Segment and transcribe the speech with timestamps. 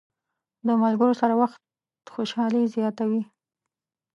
[0.65, 1.59] د ملګرو سره وخت
[2.13, 3.21] خوشحالي زیاته وي.